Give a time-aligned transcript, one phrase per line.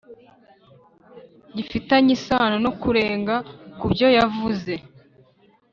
[1.55, 3.35] gifitanye isano no kurenga
[3.79, 4.73] kubyo yavuze